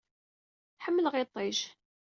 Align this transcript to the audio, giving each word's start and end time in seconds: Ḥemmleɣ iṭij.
Ḥemmleɣ 0.83 1.13
iṭij. 1.23 1.57